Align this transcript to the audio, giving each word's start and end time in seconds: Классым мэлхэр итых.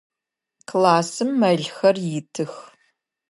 Классым 0.69 1.29
мэлхэр 1.39 1.95
итых. 2.19 2.53